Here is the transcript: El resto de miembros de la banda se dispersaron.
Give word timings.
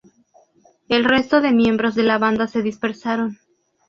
El 0.89 1.03
resto 1.05 1.41
de 1.41 1.51
miembros 1.51 1.93
de 1.93 2.01
la 2.01 2.17
banda 2.17 2.47
se 2.47 2.63
dispersaron. 2.63 3.37